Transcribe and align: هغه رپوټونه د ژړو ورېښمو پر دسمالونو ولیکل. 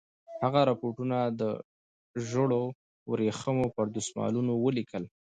هغه 0.43 0.61
رپوټونه 0.71 1.17
د 1.39 1.41
ژړو 2.27 2.63
ورېښمو 3.11 3.65
پر 3.75 3.85
دسمالونو 3.97 4.53
ولیکل. 4.65 5.03